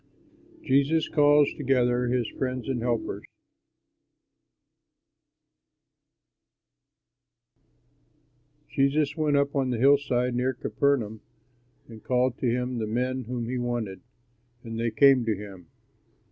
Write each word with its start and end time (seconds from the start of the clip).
JESUS 0.63 1.09
CALLS 1.09 1.47
TOGETHER 1.57 2.07
HIS 2.07 2.27
FRIENDS 2.29 2.67
AND 2.67 2.81
HELPERS 2.81 3.23
Jesus 8.71 9.15
went 9.15 9.37
up 9.37 9.55
on 9.55 9.69
the 9.69 9.77
hillside 9.77 10.33
near 10.33 10.55
Capernaum 10.55 11.21
and 11.87 12.03
called 12.03 12.39
to 12.39 12.49
him 12.49 12.79
the 12.79 12.87
men 12.87 13.25
whom 13.25 13.45
he 13.47 13.59
wanted, 13.59 14.01
and 14.63 14.79
they 14.79 14.89
came 14.89 15.23
to 15.23 15.35
him. 15.35 15.67